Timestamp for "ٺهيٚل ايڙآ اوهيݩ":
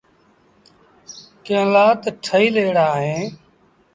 2.23-3.25